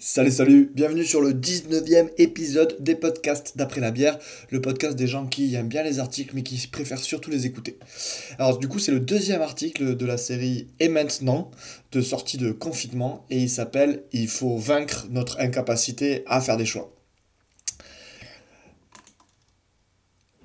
Salut, 0.00 0.30
salut, 0.30 0.70
bienvenue 0.72 1.04
sur 1.04 1.20
le 1.20 1.32
19e 1.32 2.10
épisode 2.18 2.76
des 2.78 2.94
podcasts 2.94 3.56
d'après 3.56 3.80
la 3.80 3.90
bière, 3.90 4.16
le 4.50 4.60
podcast 4.60 4.94
des 4.94 5.08
gens 5.08 5.26
qui 5.26 5.56
aiment 5.56 5.66
bien 5.66 5.82
les 5.82 5.98
articles 5.98 6.36
mais 6.36 6.44
qui 6.44 6.68
préfèrent 6.68 7.00
surtout 7.00 7.32
les 7.32 7.46
écouter. 7.46 7.80
Alors 8.38 8.58
du 8.58 8.68
coup 8.68 8.78
c'est 8.78 8.92
le 8.92 9.00
deuxième 9.00 9.42
article 9.42 9.96
de 9.96 10.06
la 10.06 10.16
série 10.16 10.68
Et 10.78 10.88
maintenant, 10.88 11.50
de 11.90 12.00
sortie 12.00 12.36
de 12.36 12.52
confinement, 12.52 13.26
et 13.28 13.38
il 13.38 13.50
s'appelle 13.50 14.04
Il 14.12 14.28
faut 14.28 14.56
vaincre 14.56 15.08
notre 15.10 15.40
incapacité 15.40 16.22
à 16.28 16.40
faire 16.40 16.56
des 16.56 16.66
choix. 16.66 16.94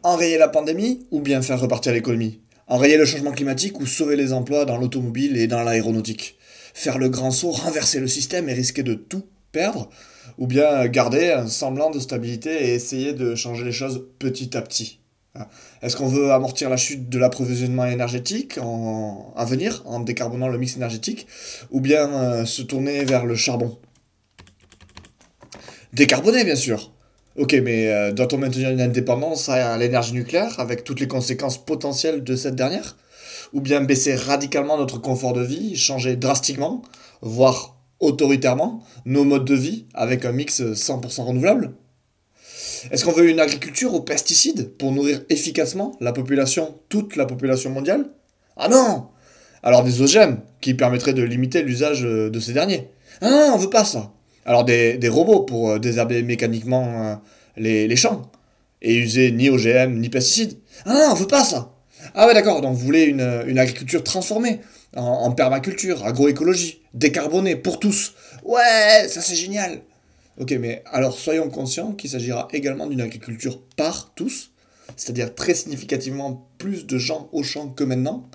Enrayer 0.01 0.39
la 0.39 0.47
pandémie 0.47 1.05
ou 1.11 1.21
bien 1.21 1.43
faire 1.43 1.59
repartir 1.59 1.93
l'économie? 1.93 2.41
Enrayer 2.65 2.97
le 2.97 3.05
changement 3.05 3.31
climatique 3.31 3.79
ou 3.79 3.85
sauver 3.85 4.15
les 4.15 4.33
emplois 4.33 4.65
dans 4.65 4.77
l'automobile 4.77 5.37
et 5.37 5.45
dans 5.45 5.61
l'aéronautique? 5.61 6.39
Faire 6.73 6.97
le 6.97 7.09
grand 7.09 7.29
saut, 7.29 7.51
renverser 7.51 7.99
le 7.99 8.07
système 8.07 8.49
et 8.49 8.53
risquer 8.53 8.81
de 8.81 8.95
tout 8.95 9.25
perdre, 9.53 9.89
ou 10.37 10.47
bien 10.47 10.85
garder 10.87 11.31
un 11.31 11.47
semblant 11.47 11.91
de 11.91 11.99
stabilité 11.99 12.51
et 12.65 12.73
essayer 12.73 13.13
de 13.13 13.35
changer 13.35 13.63
les 13.63 13.71
choses 13.71 14.05
petit 14.19 14.57
à 14.57 14.61
petit. 14.61 14.99
Hein. 15.35 15.45
Est-ce 15.81 15.95
qu'on 15.95 16.07
veut 16.07 16.31
amortir 16.33 16.69
la 16.69 16.75
chute 16.77 17.07
de 17.07 17.17
l'approvisionnement 17.17 17.85
énergétique 17.85 18.57
en, 18.61 19.33
à 19.37 19.45
venir, 19.45 19.81
en 19.85 20.01
décarbonant 20.01 20.49
le 20.49 20.57
mix 20.57 20.75
énergétique, 20.75 21.27
ou 21.71 21.79
bien 21.79 22.09
euh, 22.09 22.45
se 22.45 22.61
tourner 22.61 23.05
vers 23.05 23.25
le 23.25 23.35
charbon? 23.35 23.77
Décarboner, 25.93 26.43
bien 26.43 26.55
sûr. 26.55 26.91
Ok, 27.37 27.53
mais 27.63 27.87
euh, 27.87 28.11
doit-on 28.11 28.37
maintenir 28.37 28.69
une 28.69 28.81
indépendance 28.81 29.49
à 29.49 29.77
l'énergie 29.77 30.13
nucléaire, 30.13 30.59
avec 30.59 30.83
toutes 30.83 30.99
les 30.99 31.07
conséquences 31.07 31.63
potentielles 31.63 32.23
de 32.23 32.35
cette 32.35 32.55
dernière? 32.55 32.97
Ou 33.53 33.61
bien 33.61 33.81
baisser 33.81 34.15
radicalement 34.15 34.77
notre 34.77 34.99
confort 34.99 35.33
de 35.33 35.43
vie, 35.43 35.75
changer 35.75 36.15
drastiquement, 36.15 36.81
voire 37.21 37.72
autoritairement 38.03 38.83
nos 39.05 39.23
modes 39.23 39.45
de 39.45 39.55
vie 39.55 39.85
avec 39.93 40.25
un 40.25 40.31
mix 40.31 40.61
100% 40.61 41.23
renouvelable 41.23 41.73
Est-ce 42.91 43.05
qu'on 43.05 43.11
veut 43.11 43.29
une 43.29 43.39
agriculture 43.39 43.93
aux 43.93 44.01
pesticides 44.01 44.69
pour 44.77 44.91
nourrir 44.91 45.21
efficacement 45.29 45.95
la 45.99 46.13
population, 46.13 46.75
toute 46.89 47.15
la 47.15 47.25
population 47.25 47.69
mondiale? 47.69 48.09
Ah 48.57 48.67
non 48.69 49.07
Alors 49.63 49.83
des 49.83 50.01
OGM 50.01 50.37
qui 50.61 50.73
permettraient 50.73 51.13
de 51.13 51.23
limiter 51.23 51.63
l'usage 51.63 52.05
euh, 52.05 52.29
de 52.29 52.39
ces 52.39 52.53
derniers. 52.53 52.89
Ah 53.21 53.29
non, 53.29 53.51
on 53.55 53.57
veut 53.57 53.69
pas 53.69 53.85
ça. 53.85 54.13
Alors 54.45 54.65
des, 54.65 54.99
robots 55.09 55.41
pour 55.41 55.71
euh, 55.71 55.79
désherber 55.79 56.21
mécaniquement 56.23 56.85
euh, 57.03 57.15
les, 57.57 57.95
champs 57.95 58.23
et 58.81 58.95
user 58.95 59.31
ni 59.31 59.49
OGM 59.49 59.99
ni 59.99 60.09
pesticides. 60.09 60.57
Ah 60.85 60.93
non, 60.93 61.07
on 61.11 61.15
veut 61.15 61.27
pas 61.27 61.43
ça. 61.43 61.73
Ah 62.15 62.27
ouais 62.27 62.33
d'accord, 62.33 62.61
donc 62.61 62.75
vous 62.75 62.85
voulez 62.85 63.03
une, 63.03 63.43
une 63.47 63.57
agriculture 63.57 64.03
transformée 64.03 64.59
en, 64.95 65.31
permaculture, 65.31 66.05
agroécologie, 66.05 66.81
décarbonée 66.93 67.55
pour 67.55 67.79
tous. 67.79 68.13
Ouais, 68.43 69.07
ça 69.07 69.21
c'est 69.21 69.35
génial. 69.35 69.81
Ok, 70.39 70.51
mais 70.51 70.83
alors 70.87 71.17
soyons 71.17 71.49
conscients 71.49 71.93
qu'il 71.93 72.09
s'agira 72.09 72.47
également 72.51 72.87
d'une 72.87 73.01
agriculture 73.01 73.61
par 73.75 74.13
tous, 74.15 74.51
c'est-à-dire 74.95 75.35
très 75.35 75.53
significativement 75.53 76.49
plus 76.57 76.85
de 76.85 76.97
gens 76.97 77.29
au 77.31 77.43
champ 77.43 77.69
que 77.69 77.83
maintenant. 77.83 78.29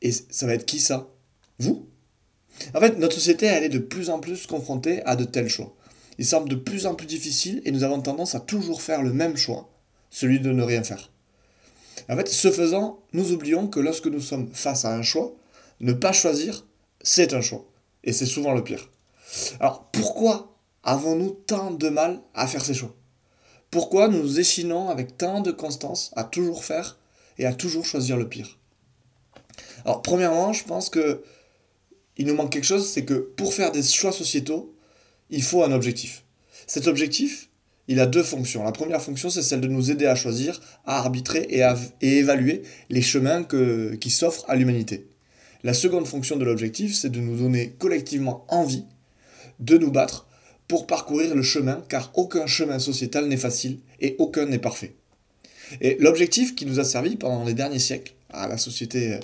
Et 0.00 0.12
ça 0.12 0.46
va 0.46 0.54
être 0.54 0.66
qui 0.66 0.80
ça? 0.80 1.08
Vous? 1.58 1.86
En 2.74 2.80
fait, 2.80 2.98
notre 2.98 3.16
société, 3.16 3.46
elle 3.46 3.64
est 3.64 3.68
de 3.68 3.78
plus 3.78 4.10
en 4.10 4.20
plus 4.20 4.46
confrontée 4.46 5.02
à 5.04 5.16
de 5.16 5.24
tels 5.24 5.48
choix. 5.48 5.74
Ils 6.18 6.26
semblent 6.26 6.48
de 6.48 6.56
plus 6.56 6.86
en 6.86 6.94
plus 6.94 7.06
difficiles 7.06 7.62
et 7.64 7.70
nous 7.70 7.84
avons 7.84 8.00
tendance 8.00 8.34
à 8.34 8.40
toujours 8.40 8.82
faire 8.82 9.02
le 9.02 9.12
même 9.12 9.36
choix, 9.36 9.70
celui 10.10 10.40
de 10.40 10.50
ne 10.50 10.62
rien 10.62 10.82
faire. 10.82 11.12
En 12.08 12.16
fait, 12.16 12.28
ce 12.28 12.50
faisant, 12.50 13.00
nous 13.12 13.32
oublions 13.32 13.68
que 13.68 13.80
lorsque 13.80 14.06
nous 14.06 14.20
sommes 14.20 14.50
face 14.52 14.84
à 14.84 14.94
un 14.94 15.02
choix, 15.02 15.34
ne 15.80 15.92
pas 15.92 16.12
choisir, 16.12 16.66
c'est 17.02 17.34
un 17.34 17.40
choix. 17.40 17.64
Et 18.04 18.12
c'est 18.12 18.26
souvent 18.26 18.54
le 18.54 18.64
pire. 18.64 18.90
Alors 19.60 19.90
pourquoi 19.90 20.56
avons-nous 20.82 21.30
tant 21.30 21.70
de 21.70 21.88
mal 21.88 22.20
à 22.34 22.46
faire 22.46 22.64
ces 22.64 22.74
choix? 22.74 22.94
Pourquoi 23.70 24.08
nous 24.08 24.22
nous 24.22 24.40
échinons 24.40 24.88
avec 24.88 25.18
tant 25.18 25.40
de 25.40 25.50
constance 25.50 26.10
à 26.16 26.24
toujours 26.24 26.64
faire 26.64 26.98
et 27.36 27.44
à 27.44 27.52
toujours 27.52 27.84
choisir 27.84 28.16
le 28.16 28.28
pire? 28.28 28.58
Alors 29.84 30.02
premièrement, 30.02 30.52
je 30.52 30.64
pense 30.64 30.88
que 30.88 31.22
il 32.16 32.26
nous 32.26 32.34
manque 32.34 32.52
quelque 32.52 32.64
chose, 32.64 32.88
c'est 32.88 33.04
que 33.04 33.14
pour 33.14 33.54
faire 33.54 33.70
des 33.70 33.82
choix 33.82 34.12
sociétaux, 34.12 34.74
il 35.30 35.42
faut 35.42 35.62
un 35.62 35.72
objectif. 35.72 36.24
Cet 36.66 36.86
objectif, 36.86 37.48
il 37.86 38.00
a 38.00 38.06
deux 38.06 38.22
fonctions. 38.22 38.64
La 38.64 38.72
première 38.72 39.00
fonction, 39.00 39.30
c'est 39.30 39.42
celle 39.42 39.60
de 39.60 39.68
nous 39.68 39.90
aider 39.90 40.06
à 40.06 40.14
choisir, 40.14 40.60
à 40.84 40.98
arbitrer 40.98 41.46
et 41.48 41.62
à 41.62 41.76
évaluer 42.00 42.62
les 42.90 43.02
chemins 43.02 43.44
qui 43.44 44.10
s'offrent 44.10 44.44
à 44.48 44.56
l'humanité. 44.56 45.06
La 45.64 45.74
seconde 45.74 46.06
fonction 46.06 46.36
de 46.36 46.44
l'objectif, 46.44 46.94
c'est 46.94 47.10
de 47.10 47.20
nous 47.20 47.36
donner 47.36 47.74
collectivement 47.78 48.44
envie 48.48 48.84
de 49.58 49.76
nous 49.76 49.90
battre 49.90 50.26
pour 50.68 50.86
parcourir 50.86 51.34
le 51.34 51.42
chemin, 51.42 51.82
car 51.88 52.12
aucun 52.14 52.46
chemin 52.46 52.78
sociétal 52.78 53.26
n'est 53.26 53.36
facile 53.36 53.78
et 54.00 54.14
aucun 54.18 54.46
n'est 54.46 54.58
parfait. 54.58 54.94
Et 55.80 55.96
l'objectif 55.98 56.54
qui 56.54 56.66
nous 56.66 56.78
a 56.78 56.84
servi 56.84 57.16
pendant 57.16 57.44
les 57.44 57.54
derniers 57.54 57.78
siècles 57.78 58.12
à 58.30 58.46
la 58.46 58.58
société 58.58 59.18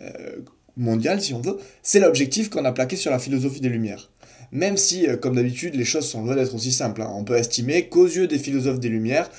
euh, 0.00 0.36
mondiale, 0.76 1.20
si 1.20 1.34
on 1.34 1.40
veut, 1.40 1.58
c'est 1.82 2.00
l'objectif 2.00 2.50
qu'on 2.50 2.64
a 2.64 2.72
plaqué 2.72 2.96
sur 2.96 3.10
la 3.10 3.18
philosophie 3.18 3.60
des 3.60 3.68
Lumières. 3.68 4.10
Même 4.52 4.76
si, 4.76 5.06
euh, 5.06 5.16
comme 5.16 5.36
d'habitude, 5.36 5.74
les 5.74 5.84
choses 5.84 6.06
sont 6.06 6.24
loin 6.24 6.36
d'être 6.36 6.54
aussi 6.54 6.72
simples. 6.72 7.02
Hein. 7.02 7.12
On 7.14 7.24
peut 7.24 7.36
estimer 7.36 7.88
qu'aux 7.88 8.06
yeux 8.06 8.26
des 8.26 8.38
philosophes 8.38 8.80
des 8.80 8.88
Lumières, 8.88 9.30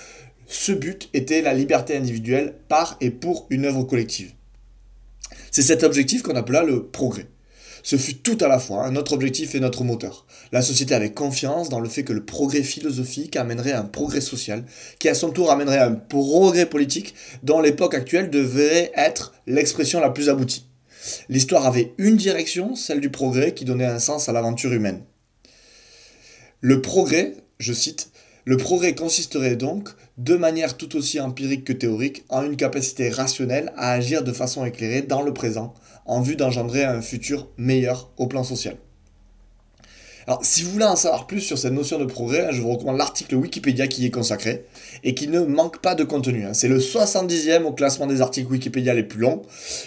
ce 0.48 0.72
but 0.72 1.10
était 1.14 1.42
la 1.42 1.54
liberté 1.54 1.96
individuelle 1.96 2.56
par 2.68 2.98
et 3.00 3.12
pour 3.12 3.48
une 3.50 3.66
œuvre 3.66 3.84
collective. 3.84 4.34
C'est 5.52 5.62
cet 5.62 5.84
objectif 5.84 6.24
qu'on 6.24 6.38
appela 6.38 6.64
le 6.64 6.88
progrès. 6.88 7.28
Ce 7.84 7.98
fut 7.98 8.16
tout 8.16 8.38
à 8.40 8.48
la 8.48 8.58
fois 8.58 8.90
notre 8.90 9.12
objectif 9.12 9.54
et 9.54 9.60
notre 9.60 9.84
moteur. 9.84 10.26
La 10.54 10.62
société 10.62 10.94
avait 10.94 11.12
confiance 11.12 11.68
dans 11.68 11.82
le 11.82 11.90
fait 11.90 12.04
que 12.04 12.14
le 12.14 12.24
progrès 12.24 12.64
philosophique 12.64 13.36
amènerait 13.36 13.74
un 13.74 13.84
progrès 13.84 14.22
social, 14.22 14.64
qui 14.98 15.10
à 15.10 15.14
son 15.14 15.32
tour 15.32 15.52
amènerait 15.52 15.80
un 15.80 15.96
progrès 15.96 16.68
politique, 16.68 17.16
dont 17.44 17.60
l'époque 17.60 17.96
actuelle 17.96 18.30
devait 18.30 18.92
être 18.96 19.34
l'expression 19.46 20.00
la 20.00 20.10
plus 20.10 20.30
aboutie. 20.30 20.68
L'histoire 21.28 21.66
avait 21.66 21.94
une 21.98 22.16
direction, 22.16 22.76
celle 22.76 23.02
du 23.02 23.10
progrès, 23.10 23.54
qui 23.54 23.66
donnait 23.66 23.86
un 23.86 24.00
sens 24.00 24.30
à 24.30 24.32
l'aventure 24.32 24.72
humaine. 24.72 25.04
Le 26.62 26.82
progrès, 26.82 27.34
je 27.60 27.74
cite, 27.74 28.11
le 28.46 28.58
progrès 28.58 28.96
consisterait 28.96 29.56
donc, 29.56 29.90
de 30.18 30.36
manière 30.36 30.78
tout 30.78 30.96
aussi 30.96 31.20
empirique 31.20 31.64
que 31.64 31.74
théorique, 31.74 32.24
en 32.30 32.44
une 32.44 32.58
capacité 32.58 33.10
rationnelle 33.10 33.72
à 33.78 33.92
agir 33.92 34.24
de 34.24 34.32
façon 34.32 34.66
éclairée 34.66 35.04
dans 35.04 35.22
le 35.22 35.34
présent, 35.34 35.74
en 36.06 36.22
vue 36.22 36.36
d'engendrer 36.36 36.84
un 36.84 37.02
futur 37.02 37.50
meilleur 37.58 38.12
au 38.18 38.28
plan 38.28 38.44
social. 38.44 38.78
Alors, 40.28 40.40
si 40.44 40.64
vous 40.64 40.72
voulez 40.72 40.86
en 40.86 40.96
savoir 40.96 41.26
plus 41.26 41.40
sur 41.40 41.58
cette 41.58 41.74
notion 41.74 41.98
de 41.98 42.06
progrès, 42.06 42.50
je 42.52 42.62
vous 42.62 42.72
recommande 42.72 42.98
l'article 42.98 43.36
Wikipédia 43.36 43.88
qui 43.88 44.04
y 44.04 44.06
est 44.06 44.12
consacré 44.12 44.66
et 45.04 45.16
qui 45.16 45.28
ne 45.28 45.40
manque 45.42 45.82
pas 45.82 45.96
de 45.96 46.04
contenu. 46.04 46.46
Hein. 46.46 46.54
C'est 46.54 46.68
le 46.68 46.78
70e 46.78 47.64
au 47.64 47.74
classement 47.74 48.06
des 48.06 48.22
articles 48.22 48.52
Wikipédia 48.52 48.94
les 48.94 49.04
plus 49.04 49.20
longs. 49.20 49.42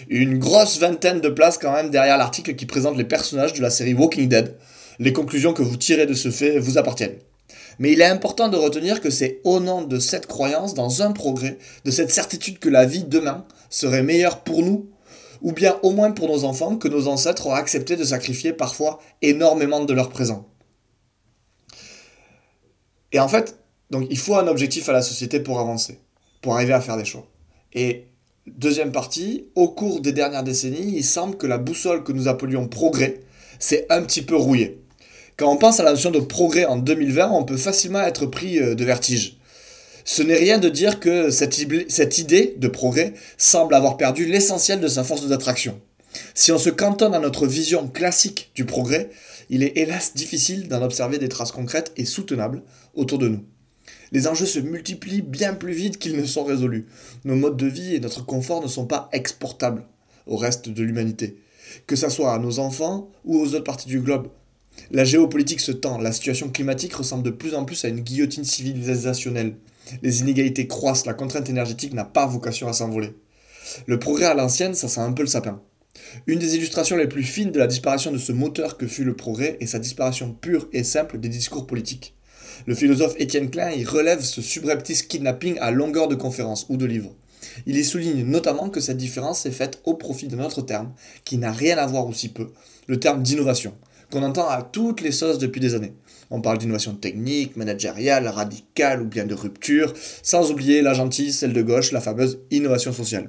Une 0.09 0.39
grosse 0.39 0.81
vingtaine 0.81 1.21
de 1.21 1.29
places 1.29 1.59
quand 1.59 1.73
même 1.73 1.91
derrière 1.91 2.19
l'article 2.19 2.57
qui 2.57 2.67
présente 2.67 2.97
les 2.97 3.05
personnages 3.05 3.53
de 3.53 3.63
la 3.63 3.71
série 3.71 3.95
Walking 3.95 4.29
Dead. 4.29 4.57
Les 4.99 5.13
conclusions 5.13 5.53
que 5.53 5.63
vous 5.63 5.77
tirez 5.77 6.07
de 6.07 6.15
ce 6.15 6.31
fait 6.31 6.59
vous 6.59 6.79
appartiennent. 6.79 7.17
Mais 7.79 7.93
il 7.93 8.01
est 8.01 8.07
important 8.07 8.49
de 8.49 8.57
retenir 8.57 9.01
que 9.01 9.11
c'est 9.11 9.41
au 9.45 9.61
nom 9.61 9.83
de 9.83 9.99
cette 9.99 10.27
croyance 10.27 10.75
dans 10.75 11.03
un 11.03 11.13
progrès, 11.13 11.59
de 11.85 11.91
cette 11.91 12.11
certitude 12.11 12.59
que 12.59 12.69
la 12.69 12.87
vie 12.87 13.05
demain 13.05 13.45
serait 13.71 14.03
meilleure 14.03 14.41
pour 14.41 14.63
nous, 14.63 14.89
ou 15.43 15.53
bien 15.53 15.77
au 15.83 15.91
moins 15.91 16.13
pour 16.13 16.29
nos 16.29 16.45
enfants, 16.45 16.77
que 16.77 16.89
nos 16.89 17.09
ancêtres 17.09 17.47
ont 17.47 17.55
accepté 17.55 17.97
de 17.97 18.05
sacrifier 18.05 18.53
parfois 18.53 19.01
énormément 19.23 19.85
de 19.85 19.93
leur 19.93 20.09
présent. 20.09 20.49
Et 23.13 23.21
en 23.21 23.29
fait, 23.29 23.59
donc 23.91 24.07
il 24.11 24.19
faut 24.19 24.37
un 24.37 24.49
objectif 24.49 24.89
à 24.89 24.93
la 24.93 25.03
société 25.03 25.41
pour 25.41 25.61
avancer, 25.61 26.01
pour 26.43 26.55
arriver 26.55 26.73
à 26.73 26.81
faire 26.81 26.97
des 26.97 27.05
choix. 27.05 27.27
Et 27.73 28.09
deuxième 28.47 28.93
partie, 28.93 29.49
au 29.55 29.69
cours 29.69 30.01
des 30.01 30.13
dernières 30.13 30.43
décennies, 30.43 30.97
il 30.97 31.05
semble 31.05 31.37
que 31.37 31.47
la 31.47 31.59
boussole 31.59 32.05
que 32.05 32.13
nous 32.13 32.29
appelions 32.29 32.69
progrès 32.69 33.21
s'est 33.59 33.87
un 33.91 34.03
petit 34.03 34.23
peu 34.23 34.37
rouillée. 34.37 34.84
Quand 35.37 35.51
on 35.51 35.57
pense 35.57 35.81
à 35.81 35.83
la 35.83 35.91
notion 35.91 36.13
de 36.13 36.21
progrès 36.21 36.65
en 36.65 36.77
2020, 36.77 37.31
on 37.33 37.43
peut 37.43 37.57
facilement 37.57 38.03
être 38.03 38.27
pris 38.27 38.61
euh, 38.61 38.77
de 38.77 38.85
vertige. 38.85 39.37
Ce 40.05 40.23
n'est 40.23 40.37
rien 40.37 40.59
de 40.59 40.69
dire 40.69 41.01
que 41.01 41.31
cette, 41.31 41.59
idée 41.59 42.55
de 42.57 42.69
progrès 42.69 43.15
semble 43.37 43.75
avoir 43.75 43.97
perdu 43.97 44.27
l'essentiel 44.27 44.79
de 44.81 44.87
sa 44.87 45.03
force 45.03 45.27
d'attraction. 45.27 45.81
Si 46.35 46.53
on 46.53 46.59
se 46.59 46.71
cantonne 46.71 47.15
à 47.15 47.19
notre 47.19 47.49
vision 47.49 47.89
classique 47.89 48.53
du 48.55 48.65
progrès, 48.65 49.11
il 49.51 49.65
est 49.65 49.77
hélas 49.77 50.15
difficile 50.15 50.69
d'en 50.69 50.83
observer 50.83 51.19
des 51.19 51.29
traces 51.29 51.51
concrètes 51.51 51.91
et 51.97 52.05
soutenables 52.05 52.63
autour 52.95 53.19
de 53.19 53.27
nous. 53.27 53.45
Les 54.13 54.29
enjeux 54.29 54.47
se 54.47 54.61
multiplient 54.61 55.23
bien 55.23 55.55
plus 55.55 55.73
vite 55.73 55.99
qu'ils 55.99 56.17
ne 56.17 56.27
sont 56.27 56.45
résolus. 56.45 56.87
Nos 57.25 57.35
modes 57.35 57.57
de 57.57 57.67
vie 57.67 57.97
et 57.97 58.01
notre 58.01 58.25
confort 58.25 58.63
ne 58.63 58.69
sont 58.69 58.87
pas 58.87 59.09
exportables 59.13 59.85
au 60.29 60.37
reste 60.37 60.69
de 60.69 60.83
l'humanité, 60.85 61.39
que 61.89 61.97
ce 61.97 62.09
soit 62.09 62.33
à 62.33 62.39
nos 62.39 62.61
enfants 62.61 63.11
ou 63.25 63.37
aux 63.41 63.55
autres 63.55 63.65
parties 63.65 63.89
du 63.89 63.99
globe. 63.99 64.29
La 64.91 65.05
géopolitique 65.05 65.61
se 65.61 65.73
tend, 65.73 65.99
la 65.99 66.13
situation 66.13 66.51
climatique 66.51 66.95
ressemble 66.95 67.23
de 67.23 67.31
plus 67.31 67.55
en 67.55 67.65
plus 67.65 67.85
à 67.85 67.89
une 67.89 68.01
guillotine 68.01 68.45
civilisationnelle. 68.45 69.57
Les 70.03 70.21
inégalités 70.21 70.67
croissent, 70.67 71.07
la 71.07 71.15
contrainte 71.15 71.49
énergétique 71.49 71.95
n'a 71.95 72.05
pas 72.05 72.27
vocation 72.27 72.69
à 72.69 72.73
s'envoler. 72.73 73.15
Le 73.87 73.99
progrès 73.99 74.27
à 74.27 74.35
l'ancienne, 74.35 74.75
ça 74.75 74.89
sent 74.89 75.01
un 75.01 75.13
peu 75.13 75.23
le 75.23 75.29
sapin. 75.29 75.61
Une 76.27 76.39
des 76.39 76.57
illustrations 76.57 76.97
les 76.97 77.09
plus 77.09 77.23
fines 77.23 77.53
de 77.53 77.59
la 77.59 77.67
disparition 77.67 78.13
de 78.13 78.19
ce 78.19 78.33
moteur 78.33 78.77
que 78.77 78.87
fut 78.87 79.05
le 79.05 79.17
progrès 79.17 79.57
est 79.61 79.67
sa 79.67 79.79
disparition 79.79 80.33
pure 80.33 80.69
et 80.73 80.85
simple 80.85 81.19
des 81.19 81.29
discours 81.29 81.67
politiques. 81.67 82.15
Le 82.67 82.75
philosophe 82.75 83.15
Étienne 83.19 83.51
Klein 83.51 83.71
y 83.71 83.85
relève 83.85 84.23
ce 84.23 84.43
subreptice 84.43 85.03
kidnapping 85.03 85.59
à 85.61 85.71
longueur 85.71 86.09
de 86.09 86.15
conférences 86.15 86.67
ou 86.69 86.77
de 86.77 86.87
livres. 86.87 87.15
Il 87.67 87.77
y 87.77 87.85
souligne 87.85 88.25
notamment 88.25 88.71
que 88.71 88.81
cette 88.81 88.97
différence 88.97 89.47
est 89.47 89.51
faite 89.51 89.81
au 89.85 89.95
profit 89.95 90.29
d'un 90.29 90.45
autre 90.45 90.63
terme, 90.63 90.93
qui 91.25 91.37
n'a 91.37 91.53
rien 91.53 91.79
à 91.79 91.87
voir 91.87 92.07
aussi 92.07 92.29
peu, 92.29 92.53
le 92.87 92.99
terme 92.99 93.23
d'innovation, 93.23 93.75
qu'on 94.15 94.23
entend 94.23 94.49
à 94.49 94.63
toutes 94.63 95.01
les 95.01 95.11
sauces 95.11 95.39
depuis 95.39 95.61
des 95.61 95.75
années. 95.75 95.93
On 96.31 96.41
parle 96.41 96.59
d'innovation 96.59 96.95
technique, 96.95 97.57
managériale, 97.57 98.29
radicale 98.29 99.03
ou 99.03 99.07
bien 99.07 99.27
de 99.27 99.35
rupture, 99.35 99.93
sans 100.23 100.53
oublier 100.53 100.83
la 100.83 100.95
gentille, 100.95 101.33
celle 101.33 101.53
de 101.53 101.63
gauche, 101.63 101.91
la 101.91 102.01
fameuse 102.01 102.39
innovation 102.53 102.93
sociale. 102.93 103.29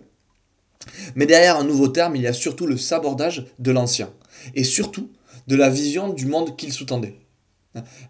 Mais 1.15 1.25
derrière 1.25 1.57
un 1.57 1.63
nouveau 1.63 1.87
terme, 1.87 2.15
il 2.15 2.21
y 2.21 2.27
a 2.27 2.33
surtout 2.33 2.67
le 2.67 2.77
sabordage 2.77 3.47
de 3.57 3.71
l'ancien, 3.71 4.11
et 4.53 4.63
surtout 4.63 5.09
de 5.47 5.55
la 5.55 5.71
vision 5.71 6.13
du 6.13 6.27
monde 6.27 6.55
qu'il 6.55 6.71
sous-tendait. 6.71 7.15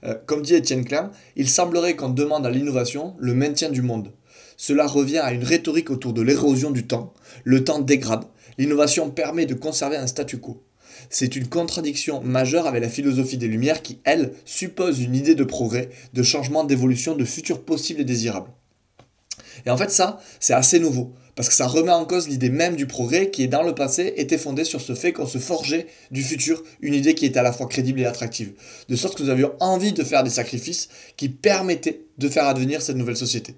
Euh, 0.04 0.16
comme 0.25 0.42
dit 0.42 0.54
Étienne 0.54 0.83
Klein, 0.83 1.12
il 1.38 1.50
semblerait 1.50 1.95
qu'on 1.95 2.10
demande 2.10 2.45
à 2.45 2.51
l'innovation 2.51 3.16
le 3.19 3.33
maintien 3.33 3.69
du 3.69 3.81
monde. 3.81 4.12
Cela 4.57 4.86
revient 4.86 5.19
à 5.19 5.31
une 5.31 5.45
rhétorique 5.45 5.92
autour 5.92 6.12
de 6.12 6.22
l'érosion 6.22 6.72
du 6.72 6.86
temps. 6.86 7.13
Le 7.45 7.63
temps 7.63 7.80
dégrade. 7.80 8.25
L'innovation 8.57 9.10
permet 9.10 9.45
de 9.45 9.54
conserver 9.54 9.95
un 9.95 10.07
statu 10.07 10.39
quo. 10.39 10.64
C'est 11.09 11.36
une 11.36 11.47
contradiction 11.47 12.21
majeure 12.21 12.68
avec 12.68 12.81
la 12.81 12.89
philosophie 12.89 13.38
des 13.38 13.47
Lumières 13.47 13.81
qui, 13.81 14.00
elle, 14.03 14.33
suppose 14.45 15.01
une 15.01 15.15
idée 15.15 15.36
de 15.36 15.44
progrès, 15.44 15.89
de 16.13 16.24
changement, 16.24 16.63
d'évolution, 16.63 17.15
de 17.15 17.25
futur 17.25 17.63
possible 17.63 18.01
et 18.01 18.06
désirable. 18.06 18.50
Et 19.65 19.69
en 19.69 19.77
fait, 19.77 19.92
ça, 19.92 20.19
c'est 20.39 20.53
assez 20.53 20.80
nouveau, 20.80 21.13
parce 21.36 21.50
que 21.50 21.56
ça 21.56 21.68
remet 21.68 21.92
en 21.92 22.06
cause 22.06 22.27
l'idée 22.27 22.50
même 22.50 22.75
du 22.75 22.88
progrès 22.88 23.30
qui, 23.30 23.47
dans 23.47 23.63
le 23.63 23.75
passé, 23.75 24.13
était 24.18 24.38
fondée 24.38 24.63
sur 24.63 24.81
ce 24.81 24.95
fait 24.95 25.13
qu'on 25.13 25.27
se 25.27 25.38
forgeait 25.38 25.88
du 26.12 26.24
futur 26.24 26.63
une 26.81 26.94
idée 26.94 27.15
qui 27.15 27.25
était 27.25 27.39
à 27.39 27.44
la 27.44 27.53
fois 27.53 27.68
crédible 27.68 28.01
et 28.01 28.06
attractive, 28.06 28.53
de 28.88 28.95
sorte 28.95 29.18
que 29.18 29.24
nous 29.24 29.30
avions 29.30 29.53
envie 29.59 29.94
de 29.94 30.03
faire 30.03 30.24
des 30.24 30.30
sacrifices 30.30 30.89
qui 31.18 31.30
permettaient 31.30 32.01
de 32.18 32.30
faire 32.30 32.45
advenir 32.45 32.81
cette 32.81 32.98
nouvelle 32.98 33.18
société. 33.18 33.56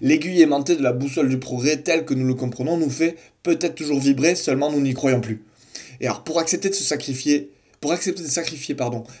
L'aiguille 0.00 0.42
aimantée 0.42 0.76
de 0.76 0.82
la 0.82 0.92
boussole 0.92 1.28
du 1.28 1.38
progrès 1.38 1.78
tel 1.78 2.04
que 2.04 2.14
nous 2.14 2.26
le 2.26 2.34
comprenons 2.34 2.76
nous 2.76 2.90
fait 2.90 3.16
peut-être 3.42 3.74
toujours 3.74 4.00
vibrer, 4.00 4.34
seulement 4.34 4.70
nous 4.70 4.80
n'y 4.80 4.94
croyons 4.94 5.20
plus. 5.20 5.42
Et 6.00 6.06
alors 6.06 6.24
pour 6.24 6.38
accepter 6.38 6.70
de 6.70 6.74
se 6.74 6.84
sacrifier, 6.84 7.52
pour 7.80 7.92
accepter 7.92 8.22
de 8.22 8.28
sacrifier 8.28 8.76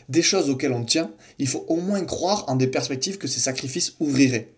des 0.08 0.22
choses 0.22 0.50
auxquelles 0.50 0.72
on 0.72 0.84
tient, 0.84 1.10
il 1.38 1.48
faut 1.48 1.64
au 1.68 1.76
moins 1.76 2.04
croire 2.04 2.44
en 2.48 2.56
des 2.56 2.66
perspectives 2.66 3.18
que 3.18 3.28
ces 3.28 3.40
sacrifices 3.40 3.94
ouvriraient. 4.00 4.48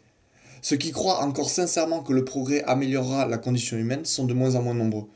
Ceux 0.62 0.76
qui 0.76 0.90
croient 0.90 1.22
encore 1.22 1.50
sincèrement 1.50 2.02
que 2.02 2.12
le 2.12 2.24
progrès 2.24 2.62
améliorera 2.64 3.26
la 3.26 3.38
condition 3.38 3.76
humaine 3.76 4.04
sont 4.04 4.24
de 4.24 4.34
moins 4.34 4.54
en 4.54 4.62
moins 4.62 4.74
nombreux. 4.74 5.06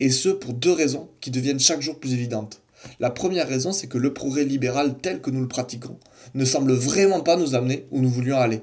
Et 0.00 0.10
ce 0.10 0.28
pour 0.30 0.52
deux 0.52 0.72
raisons 0.72 1.08
qui 1.20 1.30
deviennent 1.30 1.60
chaque 1.60 1.82
jour 1.82 1.98
plus 1.98 2.12
évidentes. 2.12 2.62
La 3.00 3.10
première 3.10 3.48
raison, 3.48 3.72
c'est 3.72 3.86
que 3.86 3.98
le 3.98 4.14
progrès 4.14 4.44
libéral 4.44 4.96
tel 5.00 5.20
que 5.20 5.30
nous 5.30 5.40
le 5.40 5.48
pratiquons 5.48 5.98
ne 6.34 6.44
semble 6.44 6.72
vraiment 6.72 7.20
pas 7.20 7.36
nous 7.36 7.54
amener 7.54 7.86
où 7.90 8.00
nous 8.00 8.10
voulions 8.10 8.38
aller. 8.38 8.60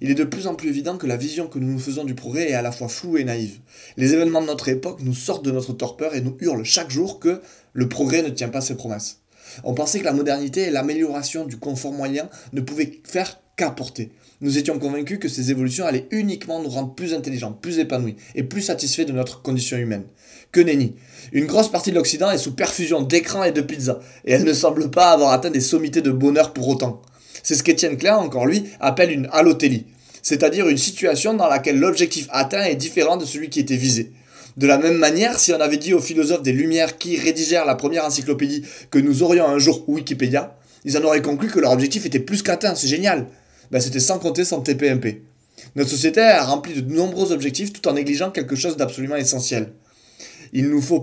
Il 0.00 0.10
est 0.10 0.14
de 0.14 0.24
plus 0.24 0.46
en 0.46 0.54
plus 0.54 0.68
évident 0.68 0.96
que 0.96 1.06
la 1.06 1.16
vision 1.16 1.46
que 1.46 1.58
nous 1.58 1.72
nous 1.72 1.78
faisons 1.78 2.04
du 2.04 2.14
progrès 2.14 2.50
est 2.50 2.54
à 2.54 2.62
la 2.62 2.72
fois 2.72 2.88
floue 2.88 3.16
et 3.16 3.24
naïve. 3.24 3.58
Les 3.96 4.12
événements 4.12 4.42
de 4.42 4.46
notre 4.46 4.68
époque 4.68 5.00
nous 5.02 5.14
sortent 5.14 5.44
de 5.44 5.50
notre 5.50 5.72
torpeur 5.72 6.14
et 6.14 6.20
nous 6.20 6.36
hurlent 6.40 6.64
chaque 6.64 6.90
jour 6.90 7.20
que 7.20 7.40
le 7.72 7.88
progrès 7.88 8.22
ne 8.22 8.28
tient 8.28 8.48
pas 8.48 8.60
ses 8.60 8.76
promesses. 8.76 9.20
On 9.62 9.74
pensait 9.74 10.00
que 10.00 10.04
la 10.04 10.12
modernité 10.12 10.62
et 10.62 10.70
l'amélioration 10.70 11.44
du 11.44 11.58
confort 11.58 11.92
moyen 11.92 12.28
ne 12.52 12.60
pouvaient 12.60 13.00
faire 13.04 13.40
qu'apporter. 13.56 14.10
Nous 14.40 14.58
étions 14.58 14.78
convaincus 14.78 15.18
que 15.18 15.28
ces 15.28 15.50
évolutions 15.50 15.86
allaient 15.86 16.08
uniquement 16.10 16.60
nous 16.60 16.68
rendre 16.68 16.94
plus 16.94 17.14
intelligents, 17.14 17.52
plus 17.52 17.78
épanouis 17.78 18.16
et 18.34 18.42
plus 18.42 18.62
satisfaits 18.62 19.04
de 19.04 19.12
notre 19.12 19.42
condition 19.42 19.76
humaine. 19.76 20.04
Que 20.50 20.60
nenni 20.60 20.96
Une 21.32 21.46
grosse 21.46 21.70
partie 21.70 21.90
de 21.90 21.96
l'Occident 21.96 22.30
est 22.30 22.38
sous 22.38 22.54
perfusion 22.54 23.02
d'écrans 23.02 23.44
et 23.44 23.52
de 23.52 23.60
pizzas, 23.60 24.00
et 24.24 24.32
elle 24.32 24.44
ne 24.44 24.52
semble 24.52 24.90
pas 24.90 25.12
avoir 25.12 25.30
atteint 25.30 25.50
des 25.50 25.60
sommités 25.60 26.02
de 26.02 26.10
bonheur 26.10 26.52
pour 26.52 26.68
autant. 26.68 27.02
C'est 27.42 27.54
ce 27.54 27.62
qu'Étienne 27.62 27.96
Klein, 27.96 28.16
encore 28.16 28.46
lui, 28.46 28.64
appelle 28.80 29.10
une 29.10 29.28
allotélie, 29.32 29.86
c'est-à-dire 30.22 30.68
une 30.68 30.78
situation 30.78 31.34
dans 31.34 31.48
laquelle 31.48 31.78
l'objectif 31.78 32.26
atteint 32.30 32.64
est 32.64 32.76
différent 32.76 33.16
de 33.16 33.24
celui 33.24 33.50
qui 33.50 33.60
était 33.60 33.76
visé. 33.76 34.12
De 34.56 34.66
la 34.66 34.78
même 34.78 34.98
manière, 34.98 35.38
si 35.38 35.52
on 35.52 35.60
avait 35.60 35.78
dit 35.78 35.94
aux 35.94 36.00
philosophes 36.00 36.42
des 36.42 36.52
Lumières 36.52 36.96
qui 36.96 37.18
rédigèrent 37.18 37.64
la 37.64 37.74
première 37.74 38.04
encyclopédie 38.04 38.64
que 38.90 39.00
nous 39.00 39.22
aurions 39.24 39.48
un 39.48 39.58
jour 39.58 39.82
Wikipédia, 39.88 40.56
ils 40.84 40.96
en 40.96 41.02
auraient 41.02 41.22
conclu 41.22 41.48
que 41.48 41.58
leur 41.58 41.72
objectif 41.72 42.06
était 42.06 42.20
plus 42.20 42.42
qu'atteint, 42.42 42.74
c'est 42.74 42.86
génial. 42.86 43.26
Ben, 43.70 43.80
c'était 43.80 44.00
sans 44.00 44.18
compter 44.18 44.44
son 44.44 44.60
TPMP. 44.60 45.22
Notre 45.74 45.90
société 45.90 46.20
a 46.20 46.44
rempli 46.44 46.80
de 46.80 46.94
nombreux 46.94 47.32
objectifs 47.32 47.72
tout 47.72 47.88
en 47.88 47.94
négligeant 47.94 48.30
quelque 48.30 48.54
chose 48.54 48.76
d'absolument 48.76 49.16
essentiel. 49.16 49.72
Il 50.56 50.68
nous, 50.70 50.80
faut 50.80 51.00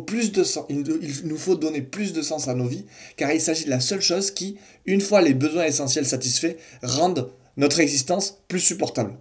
donner 1.56 1.82
plus 1.82 2.14
de 2.14 2.22
sens 2.22 2.48
à 2.48 2.54
nos 2.54 2.68
vies, 2.68 2.86
car 3.18 3.34
il 3.34 3.42
s'agit 3.42 3.66
de 3.66 3.70
la 3.70 3.82
seule 3.82 4.00
chose 4.02 4.32
qui, 4.32 4.58
une 4.86 5.02
fois 5.02 5.22
les 5.22 5.34
besoins 5.34 5.66
essentiels 5.66 6.06
satisfaits, 6.06 6.56
rendent 6.82 7.30
notre 7.58 7.82
existence 7.82 8.40
plus 8.48 8.62
supportable. 8.62 9.18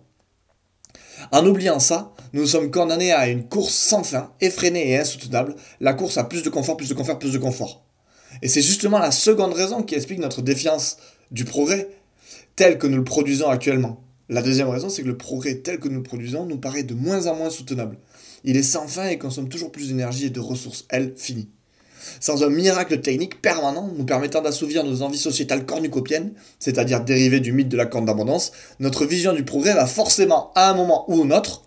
En 1.33 1.45
oubliant 1.45 1.81
ça, 1.81 2.15
nous 2.33 2.47
sommes 2.47 2.71
condamnés 2.71 3.13
à 3.13 3.27
une 3.27 3.49
course 3.49 3.75
sans 3.75 4.05
fin, 4.05 4.33
effrénée 4.41 4.91
et 4.91 4.99
insoutenable, 4.99 5.57
la 5.81 5.95
course 5.95 6.17
à 6.17 6.23
plus 6.23 6.45
de 6.45 6.49
confort, 6.49 6.77
plus 6.77 6.89
de 6.89 6.95
confort, 6.95 7.19
plus 7.19 7.33
de 7.33 7.39
confort. 7.39 7.85
Et 8.41 8.49
c'est 8.49 8.63
justement 8.63 9.01
la 9.01 9.11
seconde 9.11 9.53
raison 9.53 9.83
qui 9.83 9.97
explique 9.97 10.21
notre 10.21 10.43
défiance 10.43 10.99
du 11.33 11.45
progrès 11.45 11.89
tel 12.55 12.79
que 12.79 12.87
nous 12.87 12.99
le 12.99 13.05
produisons 13.05 13.49
actuellement. 13.49 14.01
La 14.31 14.43
deuxième 14.43 14.69
raison, 14.69 14.89
c'est 14.89 15.03
que 15.03 15.09
le 15.09 15.17
progrès 15.17 15.57
tel 15.57 15.81
que 15.81 15.89
nous 15.89 15.97
le 15.97 16.03
produisons 16.05 16.47
nous 16.47 16.57
paraît 16.57 16.85
de 16.85 16.95
moins 16.95 17.27
en 17.27 17.35
moins 17.35 17.51
soutenable. 17.51 17.99
Il 18.45 18.57
est 18.57 18.63
sans 18.63 18.87
fin 18.87 19.09
et 19.09 19.19
consomme 19.19 19.49
toujours 19.49 19.73
plus 19.73 19.89
d'énergie 19.89 20.27
et 20.27 20.31
de 20.31 20.39
ressources, 20.39 20.85
elles, 20.89 21.15
finies. 21.17 21.49
Sans 22.21 22.45
un 22.45 22.49
miracle 22.49 23.01
technique 23.01 23.43
permanent 23.43 23.91
nous 23.99 24.05
permettant 24.05 24.41
d'assouvir 24.41 24.85
nos 24.85 25.03
envies 25.03 25.19
sociétales 25.19 25.67
cornucopiennes, 25.67 26.33
c'est-à-dire 26.61 27.01
dérivées 27.01 27.41
du 27.41 27.53
mythe 27.53 27.69
de 27.69 27.77
la 27.77 27.87
corne 27.87 28.05
d'abondance, 28.05 28.53
notre 28.79 29.05
vision 29.05 29.33
du 29.33 29.45
progrès 29.45 29.75
va 29.75 29.87
forcément, 29.87 30.53
à 30.55 30.71
un 30.71 30.75
moment 30.75 31.11
ou 31.11 31.25
un 31.25 31.33
autre, 31.33 31.65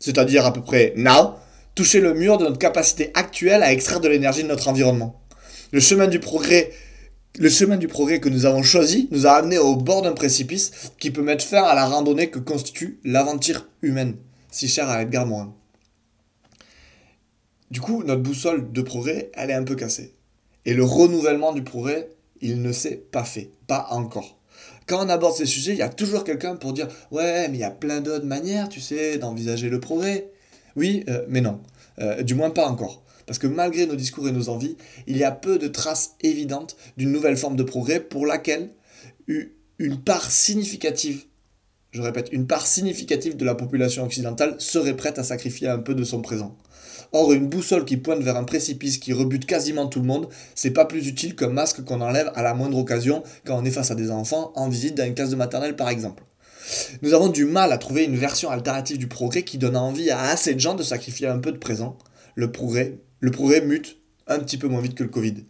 c'est-à-dire 0.00 0.44
à 0.44 0.52
peu 0.52 0.62
près 0.62 0.92
now, 0.96 1.34
toucher 1.76 2.00
le 2.00 2.12
mur 2.12 2.38
de 2.38 2.44
notre 2.44 2.58
capacité 2.58 3.12
actuelle 3.14 3.62
à 3.62 3.72
extraire 3.72 4.00
de 4.00 4.08
l'énergie 4.08 4.42
de 4.42 4.48
notre 4.48 4.66
environnement. 4.66 5.22
Le 5.70 5.78
chemin 5.78 6.08
du 6.08 6.18
progrès 6.18 6.72
le 7.40 7.48
chemin 7.48 7.78
du 7.78 7.88
progrès 7.88 8.20
que 8.20 8.28
nous 8.28 8.44
avons 8.44 8.62
choisi 8.62 9.08
nous 9.10 9.26
a 9.26 9.30
amené 9.30 9.56
au 9.56 9.74
bord 9.74 10.02
d'un 10.02 10.12
précipice 10.12 10.92
qui 10.98 11.10
peut 11.10 11.22
mettre 11.22 11.42
fin 11.42 11.62
à 11.62 11.74
la 11.74 11.86
randonnée 11.86 12.28
que 12.28 12.38
constitue 12.38 13.00
l'aventure 13.02 13.66
humaine, 13.80 14.16
si 14.50 14.68
chère 14.68 14.90
à 14.90 15.00
Edgar 15.00 15.26
Morin. 15.26 15.54
Du 17.70 17.80
coup, 17.80 18.02
notre 18.04 18.20
boussole 18.20 18.70
de 18.70 18.82
progrès, 18.82 19.30
elle 19.32 19.48
est 19.48 19.54
un 19.54 19.64
peu 19.64 19.74
cassée. 19.74 20.14
Et 20.66 20.74
le 20.74 20.84
renouvellement 20.84 21.54
du 21.54 21.62
progrès, 21.62 22.10
il 22.42 22.60
ne 22.60 22.72
s'est 22.72 23.02
pas 23.10 23.24
fait. 23.24 23.52
Pas 23.66 23.86
encore. 23.90 24.38
Quand 24.86 25.06
on 25.06 25.08
aborde 25.08 25.34
ces 25.34 25.46
sujets, 25.46 25.72
il 25.72 25.78
y 25.78 25.82
a 25.82 25.88
toujours 25.88 26.24
quelqu'un 26.24 26.56
pour 26.56 26.74
dire 26.74 26.88
Ouais, 27.10 27.48
mais 27.48 27.56
il 27.56 27.60
y 27.60 27.64
a 27.64 27.70
plein 27.70 28.02
d'autres 28.02 28.26
manières, 28.26 28.68
tu 28.68 28.80
sais, 28.80 29.16
d'envisager 29.16 29.70
le 29.70 29.80
progrès. 29.80 30.30
Oui, 30.76 31.04
euh, 31.08 31.24
mais 31.26 31.40
non. 31.40 31.60
Euh, 32.00 32.22
du 32.22 32.34
moins 32.34 32.50
pas 32.50 32.68
encore. 32.68 33.02
Parce 33.30 33.38
que 33.38 33.46
malgré 33.46 33.86
nos 33.86 33.94
discours 33.94 34.26
et 34.26 34.32
nos 34.32 34.48
envies, 34.48 34.76
il 35.06 35.16
y 35.16 35.22
a 35.22 35.30
peu 35.30 35.56
de 35.56 35.68
traces 35.68 36.16
évidentes 36.20 36.76
d'une 36.96 37.12
nouvelle 37.12 37.36
forme 37.36 37.54
de 37.54 37.62
progrès 37.62 38.00
pour 38.00 38.26
laquelle 38.26 38.70
une 39.78 40.00
part 40.02 40.28
significative, 40.32 41.26
je 41.92 42.02
répète, 42.02 42.30
une 42.32 42.48
part 42.48 42.66
significative 42.66 43.36
de 43.36 43.44
la 43.44 43.54
population 43.54 44.02
occidentale 44.02 44.56
serait 44.58 44.96
prête 44.96 45.20
à 45.20 45.22
sacrifier 45.22 45.68
un 45.68 45.78
peu 45.78 45.94
de 45.94 46.02
son 46.02 46.22
présent. 46.22 46.58
Or, 47.12 47.32
une 47.32 47.48
boussole 47.48 47.84
qui 47.84 47.98
pointe 47.98 48.20
vers 48.20 48.34
un 48.34 48.42
précipice 48.42 48.98
qui 48.98 49.12
rebute 49.12 49.46
quasiment 49.46 49.86
tout 49.86 50.00
le 50.00 50.06
monde, 50.06 50.28
c'est 50.56 50.72
pas 50.72 50.84
plus 50.84 51.06
utile 51.06 51.36
qu'un 51.36 51.50
masque 51.50 51.84
qu'on 51.84 52.00
enlève 52.00 52.32
à 52.34 52.42
la 52.42 52.52
moindre 52.52 52.78
occasion 52.78 53.22
quand 53.44 53.56
on 53.56 53.64
est 53.64 53.70
face 53.70 53.92
à 53.92 53.94
des 53.94 54.10
enfants 54.10 54.50
en 54.56 54.68
visite 54.68 54.96
dans 54.96 55.06
une 55.06 55.14
classe 55.14 55.30
de 55.30 55.36
maternelle 55.36 55.76
par 55.76 55.88
exemple. 55.88 56.24
Nous 57.02 57.14
avons 57.14 57.28
du 57.28 57.44
mal 57.44 57.70
à 57.70 57.78
trouver 57.78 58.02
une 58.02 58.16
version 58.16 58.50
alternative 58.50 58.98
du 58.98 59.06
progrès 59.06 59.44
qui 59.44 59.56
donne 59.56 59.76
envie 59.76 60.10
à 60.10 60.20
assez 60.20 60.52
de 60.52 60.58
gens 60.58 60.74
de 60.74 60.82
sacrifier 60.82 61.28
un 61.28 61.38
peu 61.38 61.52
de 61.52 61.58
présent. 61.58 61.96
Le 62.34 62.50
progrès, 62.50 62.98
le 63.20 63.30
progrès 63.30 63.60
mute 63.60 63.98
un 64.26 64.38
petit 64.38 64.58
peu 64.58 64.68
moins 64.68 64.80
vite 64.80 64.94
que 64.94 65.02
le 65.02 65.08
Covid. 65.08 65.44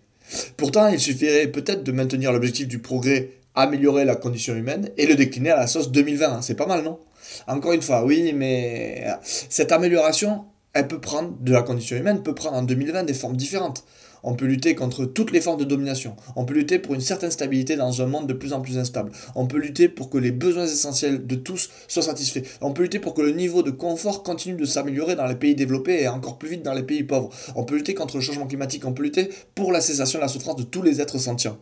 Pourtant, 0.56 0.88
il 0.88 1.00
suffirait 1.00 1.48
peut-être 1.48 1.82
de 1.82 1.92
maintenir 1.92 2.32
l'objectif 2.32 2.68
du 2.68 2.78
progrès, 2.78 3.30
améliorer 3.54 4.04
la 4.04 4.16
condition 4.16 4.54
humaine, 4.54 4.90
et 4.96 5.06
le 5.06 5.14
décliner 5.14 5.50
à 5.50 5.56
la 5.56 5.66
sauce 5.66 5.90
2020. 5.90 6.42
C'est 6.42 6.54
pas 6.54 6.66
mal, 6.66 6.82
non? 6.82 6.98
Encore 7.46 7.72
une 7.72 7.82
fois, 7.82 8.04
oui, 8.04 8.32
mais 8.32 9.06
cette 9.22 9.72
amélioration, 9.72 10.44
elle 10.72 10.86
peut 10.86 11.00
prendre, 11.00 11.36
de 11.40 11.52
la 11.52 11.62
condition 11.62 11.96
humaine, 11.96 12.22
peut 12.22 12.34
prendre 12.34 12.56
en 12.56 12.62
2020 12.62 13.04
des 13.04 13.14
formes 13.14 13.36
différentes. 13.36 13.84
On 14.22 14.34
peut 14.34 14.44
lutter 14.44 14.74
contre 14.74 15.06
toutes 15.06 15.32
les 15.32 15.40
formes 15.40 15.58
de 15.58 15.64
domination. 15.64 16.14
On 16.36 16.44
peut 16.44 16.54
lutter 16.54 16.78
pour 16.78 16.94
une 16.94 17.00
certaine 17.00 17.30
stabilité 17.30 17.76
dans 17.76 18.02
un 18.02 18.06
monde 18.06 18.26
de 18.26 18.34
plus 18.34 18.52
en 18.52 18.60
plus 18.60 18.78
instable. 18.78 19.10
On 19.34 19.46
peut 19.46 19.58
lutter 19.58 19.88
pour 19.88 20.10
que 20.10 20.18
les 20.18 20.30
besoins 20.30 20.66
essentiels 20.66 21.26
de 21.26 21.34
tous 21.34 21.70
soient 21.88 22.02
satisfaits. 22.02 22.42
On 22.60 22.72
peut 22.72 22.82
lutter 22.82 22.98
pour 22.98 23.14
que 23.14 23.22
le 23.22 23.32
niveau 23.32 23.62
de 23.62 23.70
confort 23.70 24.22
continue 24.22 24.56
de 24.56 24.64
s'améliorer 24.66 25.16
dans 25.16 25.26
les 25.26 25.36
pays 25.36 25.54
développés 25.54 26.02
et 26.02 26.08
encore 26.08 26.38
plus 26.38 26.50
vite 26.50 26.62
dans 26.62 26.74
les 26.74 26.82
pays 26.82 27.02
pauvres. 27.02 27.30
On 27.56 27.64
peut 27.64 27.76
lutter 27.76 27.94
contre 27.94 28.16
le 28.16 28.22
changement 28.22 28.46
climatique. 28.46 28.84
On 28.84 28.92
peut 28.92 29.02
lutter 29.02 29.30
pour 29.54 29.72
la 29.72 29.80
cessation 29.80 30.18
de 30.18 30.24
la 30.24 30.28
souffrance 30.28 30.56
de 30.56 30.64
tous 30.64 30.82
les 30.82 31.00
êtres 31.00 31.18
sentients. 31.18 31.58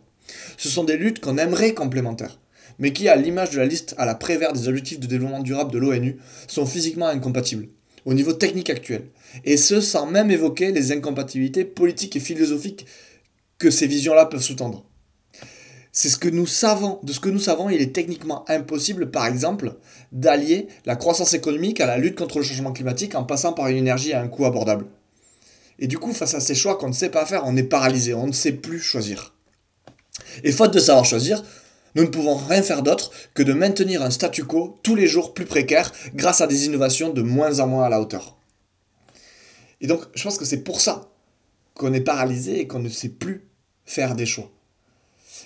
Ce 0.57 0.69
sont 0.69 0.85
des 0.85 0.97
luttes 0.97 1.21
qu'on 1.21 1.39
aimerait 1.39 1.75
complémentaires 1.75 2.39
mais 2.81 2.93
qui, 2.93 3.09
à 3.09 3.17
l'image 3.17 3.51
de 3.51 3.59
la 3.59 3.67
liste 3.67 3.97
à 3.99 4.07
la 4.07 4.15
prévère 4.15 4.53
des 4.53 4.69
objectifs 4.69 5.01
de 5.01 5.09
développement 5.09 5.41
durable 5.41 5.73
de 5.73 5.79
l'ONU, 5.79 6.19
sont 6.47 6.65
physiquement 6.65 7.09
incompatibles. 7.09 7.69
Au 8.05 8.15
niveau 8.15 8.33
technique 8.33 8.71
actuel. 8.71 9.05
Et 9.45 9.57
ce, 9.57 9.81
sans 9.81 10.07
même 10.07 10.31
évoquer 10.31 10.73
les 10.73 10.93
incompatibilités 10.93 11.65
politiques 11.65 12.17
et 12.17 12.21
philosophiques 12.21 12.87
que 13.59 13.71
ces 13.71 13.87
visions-là 13.87 14.27
peuvent 14.27 14.43
sous-tendre. 14.43 14.85
C'est 15.93 16.11
ce 16.11 16.19
que 16.19 16.29
nous 16.29 16.47
savons. 16.47 17.01
De 17.03 17.13
ce 17.13 17.21
que 17.21 17.29
nous 17.29 17.41
savons, 17.41 17.71
il 17.71 17.81
est 17.81 17.93
techniquement 17.93 18.49
impossible, 18.49 19.11
par 19.11 19.27
exemple, 19.27 19.75
d'allier 20.13 20.69
la 20.87 20.97
croissance 20.97 21.35
économique 21.35 21.81
à 21.81 21.87
la 21.87 21.99
lutte 21.99 22.17
contre 22.17 22.39
le 22.39 22.45
changement 22.45 22.73
climatique 22.73 23.15
en 23.15 23.25
passant 23.25 23.53
par 23.53 23.69
une 23.69 23.79
énergie 23.79 24.13
à 24.13 24.21
un 24.21 24.29
coût 24.29 24.47
abordable. 24.47 24.87
Et 25.79 25.87
du 25.87 25.99
coup, 25.99 26.13
face 26.13 26.35
à 26.35 26.41
ces 26.41 26.55
choix 26.55 26.77
qu'on 26.77 26.89
ne 26.89 26.93
sait 26.93 27.11
pas 27.11 27.27
faire, 27.27 27.43
on 27.47 27.57
est 27.57 27.63
paralysé, 27.63 28.15
on 28.15 28.27
ne 28.27 28.33
sait 28.33 28.53
plus 28.53 28.81
choisir. 28.81 29.35
Et 30.45 30.53
faute 30.53 30.73
de 30.73 30.79
savoir 30.79 31.05
choisir, 31.05 31.43
nous 31.95 32.03
ne 32.03 32.09
pouvons 32.09 32.37
rien 32.37 32.63
faire 32.63 32.83
d'autre 32.83 33.11
que 33.35 33.43
de 33.43 33.53
maintenir 33.53 34.03
un 34.03 34.11
statu 34.11 34.45
quo 34.45 34.79
tous 34.83 34.95
les 34.95 35.07
jours 35.07 35.35
plus 35.35 35.47
précaire 35.47 35.93
grâce 36.15 36.41
à 36.41 36.47
des 36.47 36.67
innovations 36.67 37.11
de 37.11 37.23
moins 37.23 37.61
en 37.61 37.67
moins 37.67 37.85
à 37.85 37.89
la 37.89 38.01
hauteur. 38.01 38.37
Et 39.81 39.87
donc, 39.87 40.03
je 40.15 40.23
pense 40.23 40.39
que 40.39 40.45
c'est 40.45 40.65
pour 40.65 40.81
ça 40.81 41.11
qu'on 41.75 41.93
est 41.93 42.01
paralysé 42.01 42.61
et 42.61 42.67
qu'on 42.67 42.81
ne 42.81 42.89
sait 42.89 43.09
plus 43.09 43.49
faire 43.85 44.15
des 44.15 44.27
choix. 44.27 44.51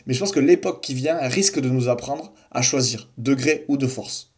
Mais 0.06 0.14
je 0.14 0.18
pense 0.18 0.32
que 0.32 0.40
l'époque 0.40 0.82
qui 0.82 0.94
vient 0.94 1.18
risque 1.28 1.60
de 1.60 1.68
nous 1.68 1.88
apprendre 1.88 2.32
à 2.50 2.62
choisir, 2.62 3.10
de 3.18 3.34
gré 3.34 3.64
ou 3.68 3.76
de 3.76 3.86
force. 3.86 4.31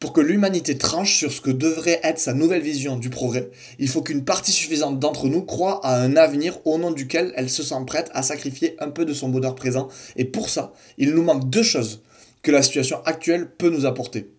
Pour 0.00 0.12
que 0.12 0.20
l'humanité 0.20 0.76
tranche 0.76 1.16
sur 1.16 1.32
ce 1.32 1.40
que 1.40 1.50
devrait 1.50 2.00
être 2.02 2.18
sa 2.18 2.34
nouvelle 2.34 2.60
vision 2.60 2.96
du 2.96 3.08
progrès, 3.08 3.50
il 3.78 3.88
faut 3.88 4.02
qu'une 4.02 4.24
partie 4.24 4.52
suffisante 4.52 4.98
d'entre 4.98 5.28
nous 5.28 5.42
croit 5.42 5.84
à 5.84 5.98
un 6.00 6.16
avenir 6.16 6.58
au 6.66 6.76
nom 6.78 6.90
duquel 6.90 7.32
elle 7.36 7.48
se 7.48 7.62
sent 7.62 7.82
prête 7.86 8.10
à 8.12 8.22
sacrifier 8.22 8.76
un 8.80 8.90
peu 8.90 9.04
de 9.04 9.14
son 9.14 9.30
bonheur 9.30 9.54
présent. 9.54 9.88
Et 10.16 10.24
pour 10.24 10.50
ça, 10.50 10.72
il 10.98 11.14
nous 11.14 11.22
manque 11.22 11.48
deux 11.48 11.62
choses 11.62 12.02
que 12.42 12.50
la 12.50 12.62
situation 12.62 13.02
actuelle 13.06 13.50
peut 13.50 13.70
nous 13.70 13.86
apporter. 13.86 14.30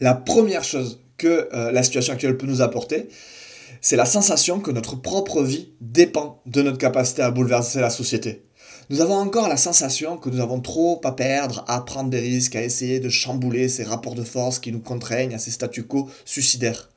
La 0.00 0.14
première 0.14 0.62
chose 0.62 1.00
que 1.16 1.48
euh, 1.52 1.72
la 1.72 1.82
situation 1.82 2.12
actuelle 2.12 2.36
peut 2.36 2.46
nous 2.46 2.62
apporter, 2.62 3.08
c'est 3.80 3.96
la 3.96 4.06
sensation 4.06 4.60
que 4.60 4.70
notre 4.70 4.96
propre 4.96 5.42
vie 5.42 5.70
dépend 5.80 6.40
de 6.46 6.62
notre 6.62 6.78
capacité 6.78 7.22
à 7.22 7.30
bouleverser 7.30 7.80
la 7.80 7.90
société. 7.90 8.42
Nous 8.90 9.02
avons 9.02 9.16
encore 9.16 9.48
la 9.48 9.58
sensation 9.58 10.16
que 10.16 10.30
nous 10.30 10.40
avons 10.40 10.60
trop 10.60 10.98
à 11.04 11.12
perdre, 11.12 11.62
à 11.68 11.84
prendre 11.84 12.08
des 12.08 12.20
risques, 12.20 12.56
à 12.56 12.62
essayer 12.62 13.00
de 13.00 13.10
chambouler 13.10 13.68
ces 13.68 13.84
rapports 13.84 14.14
de 14.14 14.22
force 14.22 14.58
qui 14.58 14.72
nous 14.72 14.80
contraignent 14.80 15.34
à 15.34 15.38
ces 15.38 15.50
statu 15.50 15.82
quo 15.82 16.08
suicidaires. 16.24 16.88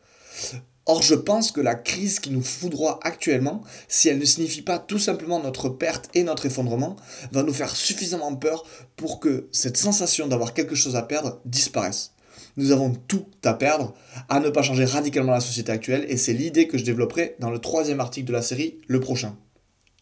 Or, 0.85 1.01
je 1.01 1.15
pense 1.15 1.51
que 1.51 1.59
la 1.59 1.75
crise 1.75 2.21
qui 2.21 2.31
nous 2.31 2.43
foudroie 2.43 3.01
actuellement, 3.03 3.61
si 3.89 4.07
elle 4.07 4.19
ne 4.19 4.25
signifie 4.25 4.61
pas 4.61 4.79
tout 4.79 4.99
simplement 4.99 5.41
notre 5.43 5.67
perte 5.67 6.09
et 6.13 6.23
notre 6.23 6.45
effondrement, 6.45 6.95
va 7.33 7.43
nous 7.43 7.53
faire 7.53 7.75
suffisamment 7.75 8.37
peur 8.37 8.63
pour 8.95 9.19
que 9.19 9.49
cette 9.51 9.75
sensation 9.75 10.29
d'avoir 10.29 10.53
quelque 10.53 10.75
chose 10.75 10.95
à 10.95 11.01
perdre 11.01 11.41
disparaisse. 11.43 12.13
Nous 12.55 12.71
avons 12.71 12.93
tout 13.09 13.25
à 13.43 13.53
perdre, 13.53 13.93
à 14.29 14.39
ne 14.39 14.49
pas 14.49 14.61
changer 14.61 14.85
radicalement 14.85 15.33
la 15.33 15.41
société 15.41 15.73
actuelle, 15.73 16.05
et 16.07 16.15
c'est 16.15 16.31
l'idée 16.31 16.67
que 16.67 16.77
je 16.77 16.85
développerai 16.85 17.35
dans 17.39 17.49
le 17.49 17.59
troisième 17.59 17.99
article 17.99 18.27
de 18.27 18.33
la 18.33 18.41
série, 18.41 18.79
le 18.87 19.01
prochain. 19.01 19.35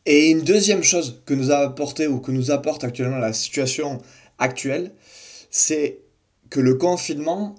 Et 0.05 0.29
une 0.29 0.41
deuxième 0.41 0.83
chose 0.83 1.21
que 1.25 1.33
nous 1.33 1.51
a 1.51 1.57
apporté 1.57 2.07
ou 2.07 2.19
que 2.19 2.31
nous 2.31 2.51
apporte 2.51 2.83
actuellement 2.83 3.17
la 3.17 3.33
situation 3.33 3.99
actuelle, 4.37 4.93
c'est 5.51 5.99
que 6.49 6.59
le 6.59 6.75
confinement, 6.75 7.55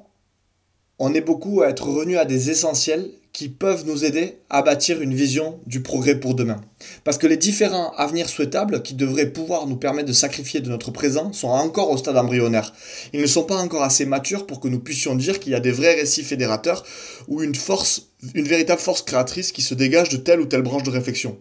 on 0.99 1.14
est 1.14 1.20
beaucoup 1.20 1.62
à 1.62 1.68
être 1.68 1.87
revenu 1.87 2.16
à 2.16 2.25
des 2.25 2.50
essentiels 2.50 3.11
qui 3.32 3.49
peuvent 3.49 3.87
nous 3.87 4.04
aider 4.04 4.38
à 4.50 4.62
bâtir 4.62 5.00
une 5.00 5.14
vision 5.14 5.61
du 5.66 5.82
progrès 5.82 6.18
pour 6.18 6.35
demain. 6.35 6.61
Parce 7.04 7.16
que 7.16 7.28
les 7.28 7.37
différents 7.37 7.92
avenirs 7.92 8.28
souhaitables 8.28 8.82
qui 8.82 8.94
devraient 8.94 9.32
pouvoir 9.32 9.66
nous 9.66 9.76
permettre 9.76 10.09
de 10.09 10.12
sacrifier 10.12 10.61
de 10.61 10.68
notre 10.68 10.90
présent 10.90 11.32
sont 11.32 11.49
encore 11.49 11.90
au 11.90 11.97
stade 11.97 12.16
embryonnaire. 12.16 12.75
Ils 13.12 13.20
ne 13.20 13.26
sont 13.26 13.44
pas 13.44 13.56
encore 13.56 13.82
assez 13.82 14.04
matures 14.04 14.47
pour 14.47 14.59
que 14.59 14.68
nous 14.68 14.80
puissions 14.80 15.14
dire 15.14 15.38
qu'il 15.38 15.52
y 15.52 15.54
a 15.54 15.61
des 15.61 15.70
vrais 15.70 15.94
récits 15.94 16.25
fédérateurs 16.25 16.85
ou 17.28 17.42
une 17.42 17.54
force, 17.54 18.09
une 18.35 18.49
véritable 18.49 18.80
force 18.80 19.02
créatrice 19.02 19.52
qui 19.52 19.62
se 19.62 19.75
dégage 19.75 20.09
de 20.09 20.16
telle 20.16 20.40
ou 20.40 20.47
telle 20.47 20.62
branche 20.62 20.82
de 20.82 20.90
réflexion. 20.90 21.38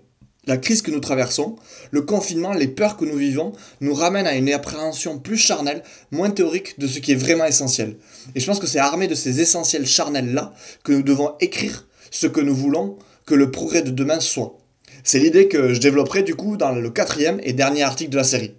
La 0.47 0.57
crise 0.57 0.81
que 0.81 0.91
nous 0.91 0.99
traversons, 0.99 1.57
le 1.91 2.01
confinement, 2.01 2.53
les 2.53 2.67
peurs 2.67 2.97
que 2.97 3.05
nous 3.05 3.17
vivons, 3.17 3.51
nous 3.81 3.93
ramènent 3.93 4.25
à 4.25 4.35
une 4.35 4.51
appréhension 4.51 5.19
plus 5.19 5.37
charnelle, 5.37 5.83
moins 6.11 6.31
théorique 6.31 6.79
de 6.79 6.87
ce 6.87 6.99
qui 6.99 7.11
est 7.11 7.15
vraiment 7.15 7.45
essentiel. 7.45 7.97
Et 8.35 8.39
je 8.39 8.45
pense 8.45 8.59
que 8.59 8.67
c'est 8.67 8.79
armé 8.79 9.07
de 9.07 9.15
ces 9.15 9.41
essentiels 9.41 9.85
charnels-là 9.85 10.53
que 10.83 10.93
nous 10.93 11.03
devons 11.03 11.35
écrire 11.39 11.87
ce 12.09 12.27
que 12.27 12.41
nous 12.41 12.55
voulons 12.55 12.97
que 13.25 13.35
le 13.35 13.51
progrès 13.51 13.81
de 13.81 13.91
demain 13.91 14.19
soit. 14.19 14.57
C'est 15.03 15.19
l'idée 15.19 15.47
que 15.47 15.73
je 15.73 15.79
développerai 15.79 16.23
du 16.23 16.35
coup 16.35 16.57
dans 16.57 16.71
le 16.71 16.89
quatrième 16.89 17.39
et 17.43 17.53
dernier 17.53 17.83
article 17.83 18.11
de 18.11 18.17
la 18.17 18.23
série. 18.23 18.53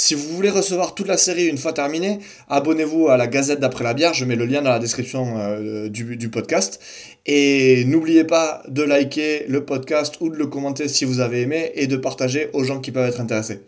Si 0.00 0.14
vous 0.14 0.34
voulez 0.34 0.48
recevoir 0.48 0.94
toute 0.94 1.08
la 1.08 1.18
série 1.18 1.46
une 1.46 1.58
fois 1.58 1.74
terminée, 1.74 2.20
abonnez-vous 2.48 3.08
à 3.08 3.18
la 3.18 3.26
Gazette 3.26 3.60
d'après 3.60 3.84
la 3.84 3.92
bière, 3.92 4.14
je 4.14 4.24
mets 4.24 4.34
le 4.34 4.46
lien 4.46 4.62
dans 4.62 4.70
la 4.70 4.78
description 4.78 5.34
euh, 5.36 5.90
du, 5.90 6.16
du, 6.16 6.30
podcast. 6.30 6.80
Et 7.26 7.84
n'oubliez 7.84 8.24
pas 8.24 8.62
de 8.66 8.82
liker 8.82 9.44
le 9.46 9.66
podcast 9.66 10.16
ou 10.20 10.30
de 10.30 10.36
le 10.36 10.46
commenter 10.46 10.88
si 10.88 11.04
vous 11.04 11.20
avez 11.20 11.42
aimé 11.42 11.72
et 11.74 11.86
de 11.86 11.98
partager 11.98 12.48
aux 12.54 12.64
gens 12.64 12.80
qui 12.80 12.92
peuvent 12.92 13.10
être 13.10 13.20
intéressés. 13.20 13.60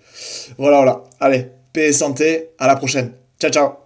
Voilà, 0.57 0.79
voilà. 0.79 1.05
Allez, 1.21 1.49
paix 1.75 1.89
et 1.89 1.93
santé, 1.93 2.49
à 2.59 2.67
la 2.67 2.77
prochaine. 2.77 3.12
Ciao, 3.39 3.51
ciao 3.51 3.82